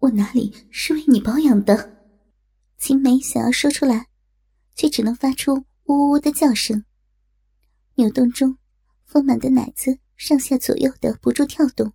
[0.00, 1.98] 我哪里是为你保养的？
[2.78, 4.06] 秦梅想要说出来，
[4.74, 6.82] 却只能发出呜呜的叫声。
[7.96, 8.56] 扭动中，
[9.04, 11.92] 丰满的奶子上下左右的不住跳动，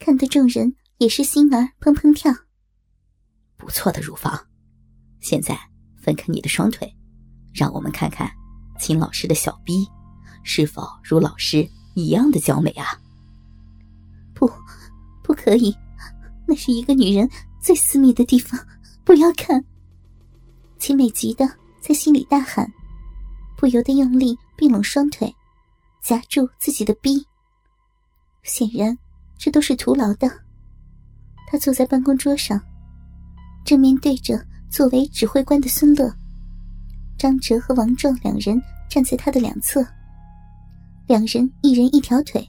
[0.00, 2.34] 看得众人也是心儿砰砰跳。
[3.56, 4.48] 不错的乳房，
[5.20, 5.56] 现在
[6.02, 6.92] 分开你的双腿，
[7.54, 8.28] 让我们看看
[8.80, 9.86] 秦老师的小逼
[10.42, 11.64] 是否如老师
[11.94, 13.00] 一样的娇美啊！
[14.34, 14.50] 不，
[15.22, 15.72] 不可以，
[16.52, 17.26] 那是一个女人
[17.62, 18.60] 最私密的地方，
[19.04, 19.64] 不要看。
[20.78, 21.48] 秦美急的
[21.80, 22.70] 在心里大喊，
[23.56, 25.34] 不由得用力并拢双腿，
[26.02, 27.26] 夹住自己的逼。
[28.42, 28.94] 显然，
[29.38, 30.30] 这都是徒劳的。
[31.46, 32.60] 他坐在办公桌上，
[33.64, 34.38] 正面对着
[34.70, 36.14] 作为指挥官的孙乐、
[37.16, 38.60] 张哲和王壮两人
[38.90, 39.82] 站在他的两侧，
[41.06, 42.46] 两人一人一条腿，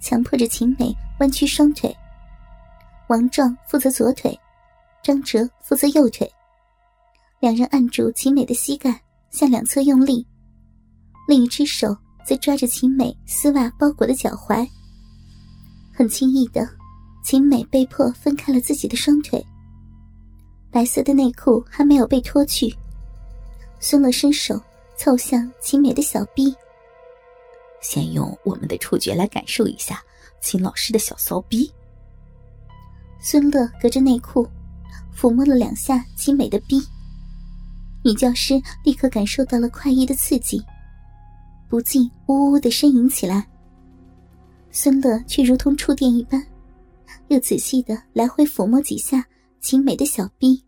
[0.00, 1.96] 强迫着秦美弯曲双腿。
[3.08, 4.38] 王壮负责左腿，
[5.02, 6.30] 张哲负责右腿。
[7.40, 8.98] 两人按住秦美的膝盖，
[9.30, 10.26] 向两侧用力，
[11.28, 14.66] 另一只手则抓着秦美丝袜包裹的脚踝。
[15.92, 16.66] 很轻易的，
[17.22, 19.44] 秦美被迫分开了自己的双腿。
[20.70, 22.74] 白色的内裤还没有被脱去，
[23.78, 24.58] 孙乐伸手
[24.96, 26.52] 凑向秦美的小臂，
[27.82, 30.02] 先用我们的触觉来感受一下
[30.40, 31.70] 秦老师的小骚逼。
[33.26, 34.46] 孙乐隔着内裤
[35.16, 36.78] 抚摸了两下秦美的逼。
[38.04, 40.62] 女教师立刻感受到了快意的刺激，
[41.66, 43.48] 不禁呜呜的呻吟起来。
[44.70, 46.46] 孙乐却如同触电一般，
[47.28, 49.24] 又仔细的来回抚摸几下
[49.58, 50.62] 秦美的小臂，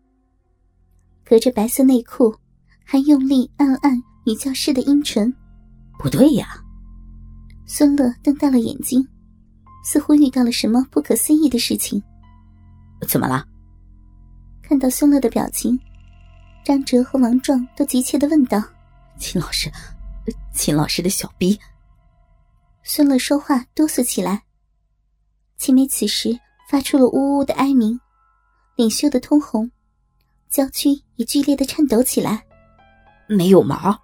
[1.23, 2.35] 隔着白色内裤，
[2.83, 5.31] 还用力按了按女教师的阴唇。
[5.99, 6.59] 不对呀！
[7.67, 9.07] 孙乐瞪大了眼睛，
[9.85, 12.01] 似乎遇到了什么不可思议的事情。
[13.07, 13.45] 怎么了？
[14.63, 15.79] 看到孙乐的表情。
[16.63, 18.61] 张哲和王壮都急切的问道
[19.17, 19.71] ：“秦老师，
[20.53, 21.57] 秦老师的小逼。”
[22.83, 24.43] 孙乐说话哆嗦起来。
[25.57, 26.37] 秦梅此时
[26.69, 27.99] 发出了呜呜的哀鸣，
[28.75, 29.71] 脸羞得通红，
[30.49, 32.45] 娇躯也剧烈的颤抖起来。
[33.27, 33.97] 没有毛。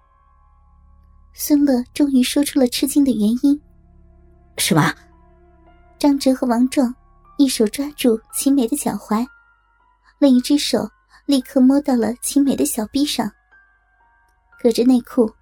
[1.34, 3.60] 孙乐终于说出了吃惊的原因。
[4.56, 4.94] 什么？
[5.98, 6.94] 张哲和王壮
[7.38, 9.26] 一手抓住秦梅的脚踝，
[10.18, 10.88] 另一只手。
[11.26, 13.32] 立刻摸到了秦美的小臂上，
[14.60, 15.34] 隔着内裤，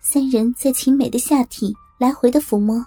[0.00, 2.84] 三人在秦美的下体来回的抚摸，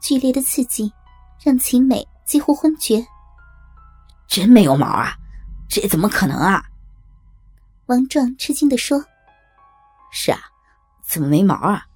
[0.00, 0.92] 剧烈的刺激
[1.40, 3.06] 让秦美几乎昏厥。
[4.26, 5.14] 真没有毛啊？
[5.68, 6.64] 这怎么可能啊？
[7.86, 9.04] 王壮吃惊的说
[10.10, 10.40] ：“是啊，
[11.08, 11.86] 怎么没毛啊？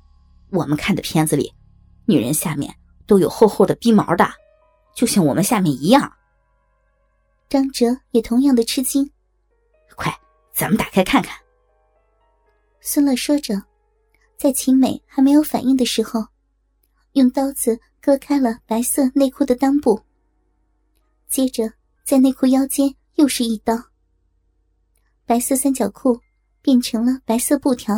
[0.50, 1.52] 我们看的片子里，
[2.06, 2.72] 女人下面
[3.08, 4.24] 都有厚厚的逼毛的，
[4.98, 6.12] 就像我们下面一样。”
[7.48, 9.08] 张哲也同样的吃惊。
[9.94, 10.12] 快，
[10.52, 11.38] 咱们打开看看。
[12.80, 13.62] 孙乐说着，
[14.36, 16.26] 在秦美还没有反应的时候，
[17.12, 20.02] 用刀子割开了白色内裤的裆部。
[21.28, 21.72] 接着，
[22.04, 23.80] 在内裤腰间又是一刀，
[25.24, 26.20] 白色三角裤
[26.60, 27.94] 变成了白色布条，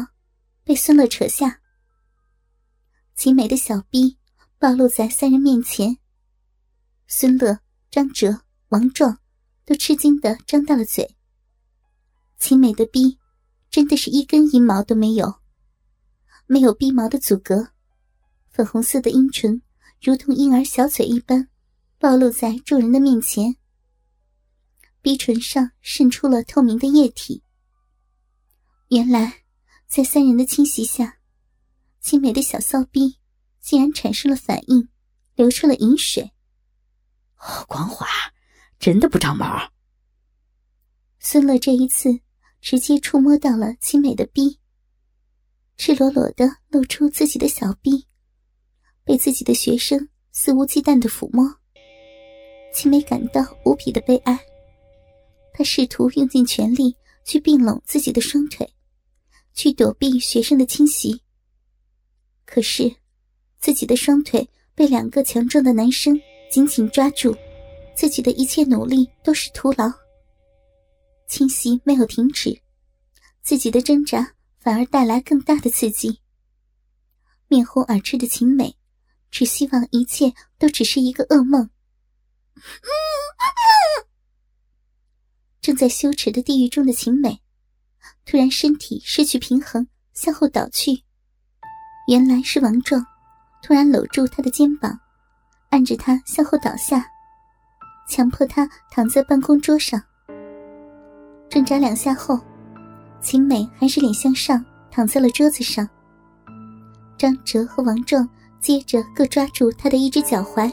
[0.64, 1.60] 被孙乐扯下。
[3.14, 4.18] 秦美的小臂
[4.58, 5.96] 暴露在三人面前，
[7.12, 7.58] 孙乐、
[7.90, 9.18] 张哲、王壮
[9.64, 11.16] 都吃惊的张大了嘴。
[12.38, 13.18] 秦美的逼，
[13.68, 15.40] 真的是一根阴毛都没有，
[16.46, 17.72] 没有逼毛的阻隔，
[18.48, 19.60] 粉红色的阴唇
[20.00, 21.48] 如同婴儿小嘴一般，
[21.98, 23.56] 暴露在众人的面前。
[25.02, 27.42] 鼻唇上渗出了透明的液体。
[28.90, 29.42] 原来，
[29.88, 31.18] 在三人的侵袭下，
[32.00, 33.18] 秦美的小骚逼
[33.60, 34.88] 竟然产生了反应，
[35.34, 36.32] 流出了饮水。
[37.42, 38.06] 好光滑，
[38.78, 39.72] 真的不长毛。
[41.18, 42.20] 孙乐这一次。
[42.62, 44.58] 直接触摸到了青美的逼，
[45.78, 48.06] 赤裸裸的露出自己的小臂，
[49.02, 51.56] 被自己的学生肆无忌惮的抚摸，
[52.74, 54.38] 青美感到无比的悲哀。
[55.54, 56.94] 她试图用尽全力
[57.24, 58.70] 去并拢自己的双腿，
[59.54, 61.22] 去躲避学生的侵袭。
[62.44, 62.94] 可是，
[63.58, 67.36] 自己的双腿被两个强壮的男生紧紧抓住，
[67.94, 69.90] 自己的一切努力都是徒劳。
[71.28, 72.60] 侵袭没有停止，
[73.40, 76.20] 自己的挣扎反而带来更大的刺激。
[77.46, 78.76] 面红耳赤的秦美，
[79.30, 81.70] 只希望一切都只是一个噩梦。
[85.60, 87.40] 正在羞耻的地狱中的秦美，
[88.24, 91.04] 突然身体失去平衡，向后倒去。
[92.08, 93.06] 原来是王壮
[93.62, 94.98] 突然搂住她的肩膀，
[95.70, 97.04] 按着他向后倒下。
[98.06, 100.02] 强迫他躺在办公桌上。
[101.48, 102.38] 挣扎两下后，
[103.20, 105.88] 秦美还是脸向上躺在了桌子上。
[107.16, 108.28] 张哲和王壮
[108.58, 110.72] 接着各抓住他的一只脚踝，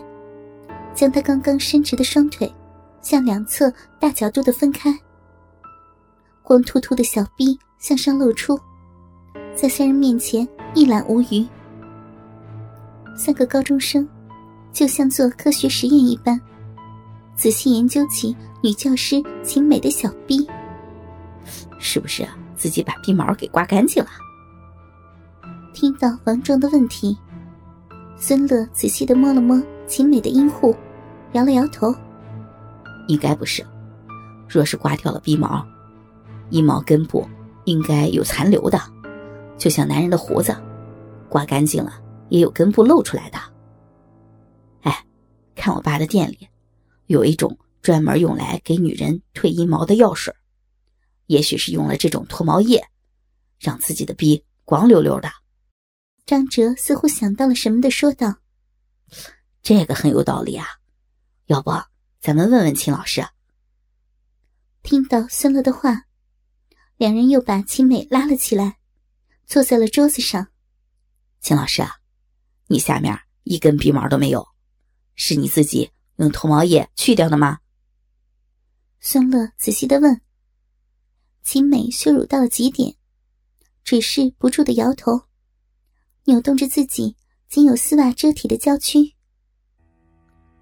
[0.96, 2.52] 将他刚刚伸直的双腿
[3.02, 4.98] 向两侧大角度的分开。
[6.42, 8.60] 光秃秃的小臂向上露出，
[9.54, 11.46] 在三人面前一览无余。
[13.16, 14.08] 三个高中生
[14.78, 16.40] 就像做科学实验一般，
[17.36, 20.48] 仔细研究起女教师秦美的小臂，
[21.80, 22.24] 是不是
[22.56, 24.10] 自己把鼻毛给刮干净了？
[25.74, 27.18] 听到王壮的问题，
[28.18, 30.76] 孙乐仔细的摸了摸秦美的阴户，
[31.32, 31.92] 摇了摇头
[33.10, 33.66] ：“应该不是。
[34.48, 35.66] 若是刮掉了鼻毛，
[36.52, 37.28] 阴毛根部
[37.66, 38.80] 应该有残留的，
[39.58, 40.56] 就像男人的胡子，
[41.30, 41.94] 刮干净了
[42.30, 43.40] 也有根部露出来的。
[45.58, 46.48] 看我爸的店里，
[47.08, 50.34] 有一种专门用来给女人退阴毛的药水，
[51.26, 52.88] 也许是用了这种脱毛液，
[53.60, 55.30] 让自己的鼻光溜溜的。”
[56.26, 58.36] 张哲似乎想到了什么的说道
[59.64, 60.66] ：“这个很有道理啊，
[61.48, 61.72] 要不
[62.20, 63.26] 咱们问问秦老师？”
[64.84, 66.04] 听到孙乐的话，
[66.98, 68.78] 两人又把秦美拉了起来，
[69.46, 70.48] 坐在了桌子上。
[71.40, 71.96] 秦老师啊，
[72.68, 74.48] 你下面一根鼻毛都没有，
[75.18, 77.60] 是你自己用脱毛液去掉的吗？
[79.00, 80.22] 孙乐仔细的问。
[81.44, 82.96] 秦美羞辱到了极点，
[83.84, 85.24] 只是不住的摇头。
[86.26, 87.16] 扭动着自己
[87.48, 89.14] 仅有丝袜遮体的娇躯，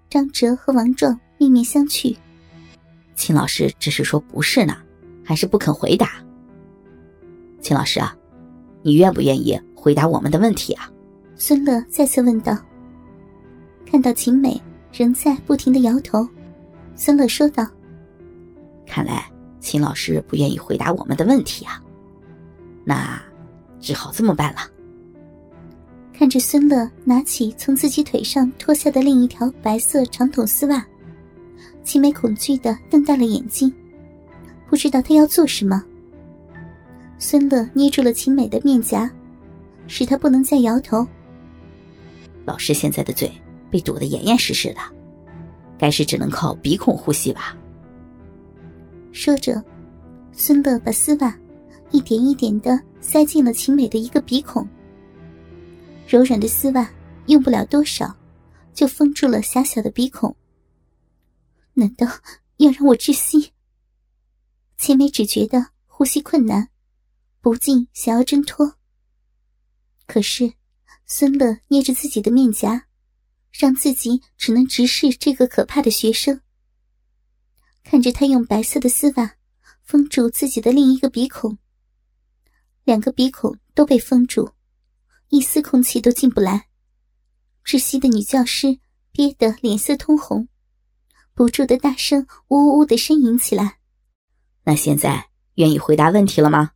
[0.08, 2.16] 张哲和王壮面面相觑。
[3.14, 4.76] 秦老师只是说不是呢，
[5.24, 6.24] 还是不肯回答？
[7.60, 8.16] 秦老师啊，
[8.82, 10.90] 你愿不愿意回答我们的问题啊？
[11.34, 12.56] 孙乐再次问道。
[13.88, 14.60] 看到秦美
[14.92, 16.28] 仍在不停的摇头，
[16.96, 17.66] 孙乐说道
[18.84, 19.24] ：“看来
[19.60, 21.82] 秦老师不愿意回答我们的问题啊，
[22.84, 23.22] 那
[23.80, 24.60] 只好这么办了。”
[26.12, 30.84] 看着孙乐拿起从自己腿上脱下的另一条白色长筒丝袜，
[31.84, 33.72] 秦美恐惧的瞪大了眼睛，
[34.68, 35.84] 不知道他要做什么。
[37.18, 39.10] 孙乐捏住了秦美的面颊，
[39.86, 41.06] 使她不能再摇头。
[42.44, 43.30] 老师现在的嘴
[43.76, 44.80] 被堵得严严实实的，
[45.78, 47.54] 该是只能靠鼻孔呼吸吧。
[49.12, 49.62] 说着，
[50.32, 51.38] 孙乐把丝袜
[51.90, 54.66] 一点一点的塞进了秦美的一个鼻孔。
[56.08, 56.90] 柔软的丝袜
[57.26, 58.16] 用不了多少，
[58.72, 60.34] 就封住了狭小的鼻孔。
[61.74, 62.06] 难道
[62.56, 63.52] 要让我窒息？
[64.78, 66.70] 秦美只觉得呼吸困难，
[67.42, 68.76] 不禁想要挣脱。
[70.06, 70.50] 可是
[71.04, 72.85] 孙乐捏着自己的面颊，
[73.58, 76.40] 让自己只能直视这个可怕的学生。
[77.82, 79.36] 看着他用白色的丝袜
[79.82, 81.56] 封住自己的另一个鼻孔，
[82.84, 84.50] 两个鼻孔都被封住。
[85.28, 86.68] 一丝空气都进不来，
[87.64, 88.78] 窒息的女教师
[89.10, 90.48] 憋得脸色通红，
[91.34, 93.78] 不住的大声呜呜呜的呻吟起来。
[94.62, 96.72] 那现在愿意回答问题了吗？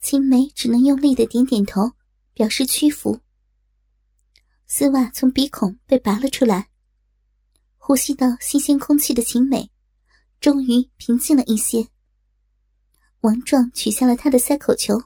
[0.00, 1.92] 青梅只能用力的点点头，
[2.34, 3.21] 表示屈服。
[4.74, 6.70] 丝袜从鼻孔被拔了出来，
[7.76, 9.70] 呼吸到新鲜空气的秦美，
[10.40, 11.86] 终于平静了一些。
[13.20, 14.98] 王壮取下了他的塞口球。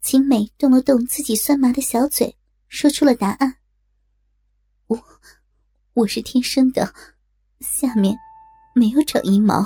[0.00, 2.34] 秦美动了动自己酸麻的小嘴，
[2.68, 3.56] 说出了答案
[4.88, 4.98] ：“我，
[5.92, 6.94] 我是天生的，
[7.60, 8.16] 下面
[8.74, 9.62] 没有长阴毛。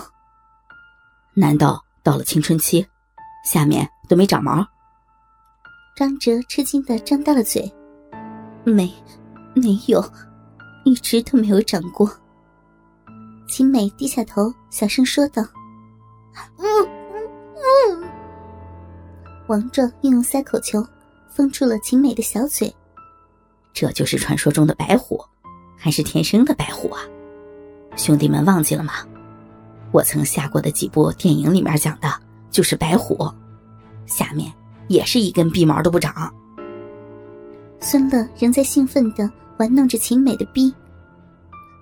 [1.34, 2.84] 难道到了青春期，
[3.44, 4.66] 下面都没长毛？”
[5.94, 7.72] 张哲吃惊的张大了嘴
[8.64, 8.92] ：“没，
[9.54, 10.04] 没有，
[10.84, 12.10] 一直都没有长过。”
[13.48, 15.42] 秦美低下头，小声说道
[16.58, 18.04] ：“嗯。”
[19.48, 20.86] 王壮运用塞口球
[21.28, 22.72] 封住了秦美的小嘴。
[23.72, 25.20] 这就是传说中的白虎，
[25.76, 27.02] 还是天生的白虎啊？
[27.96, 28.92] 兄弟们忘记了吗？
[29.92, 32.08] 我曾下过的几部电影里面讲的
[32.50, 33.28] 就是白虎，
[34.06, 34.52] 下面
[34.86, 36.32] 也是一根鼻毛都不长。
[37.80, 40.72] 孙乐仍在兴奋的玩弄着秦美的逼，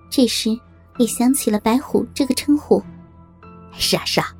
[0.09, 0.49] 这时
[0.97, 2.81] 也想起了白虎这个称呼。
[3.73, 4.33] 是啊是啊，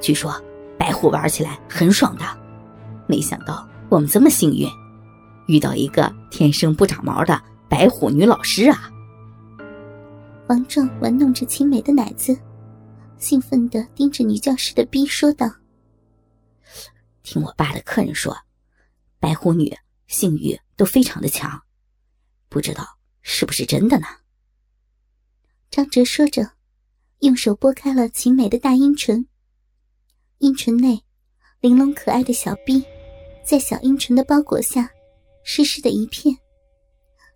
[0.00, 0.32] 据说
[0.78, 2.24] 白虎玩起来很爽的。
[3.08, 4.68] 没想到我们这么幸运，
[5.48, 8.88] 遇到一个天生不长毛的白虎女老师啊！
[10.48, 12.36] 王壮玩弄着秦美的奶子，
[13.18, 15.50] 兴奋的盯着女教师的逼说道
[17.22, 18.36] ：“听我爸的客人说，
[19.18, 19.76] 白虎女
[20.12, 21.60] 性欲都非常的强，
[22.48, 22.86] 不知道
[23.22, 24.06] 是不是真的呢？”
[25.70, 26.52] 张哲说着，
[27.20, 29.26] 用手拨开了秦美的大阴唇。
[30.38, 31.02] 阴唇内，
[31.60, 32.84] 玲珑可爱的小臂，
[33.44, 34.90] 在小阴唇的包裹下，
[35.44, 36.36] 湿湿的一片，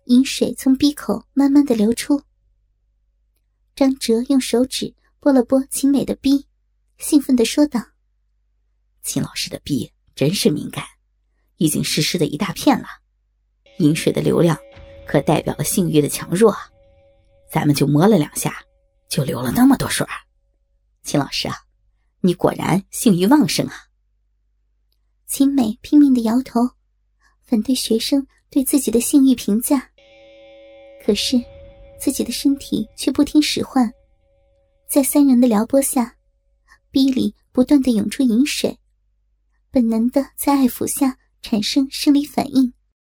[0.05, 2.21] 饮水从鼻口慢慢的流出。
[3.75, 6.47] 张哲用手指拨了拨秦美的臂，
[6.97, 7.81] 兴奋的说道
[9.01, 10.83] ：“秦老师的臂真是敏感，
[11.57, 12.87] 已经湿湿的一大片了。
[13.79, 14.57] 饮水的流量，
[15.05, 16.69] 可代表了性欲的强弱啊！
[17.51, 18.63] 咱们就摸了两下，
[19.07, 20.05] 就流了那么多水
[21.03, 21.55] 秦老师啊！”
[22.21, 23.73] 你果然性欲旺盛啊！
[25.27, 26.61] 秦美拼命的摇头，
[27.43, 29.91] 反对学生对自己的性欲评价。
[31.05, 31.39] 可是，
[31.99, 33.93] 自己的身体却不听使唤，
[34.89, 36.15] 在三人的撩拨下，
[36.89, 38.77] 逼里不断的涌出饮水，
[39.69, 41.17] 本能的在爱抚下
[41.49, 42.73] 产生生理反应。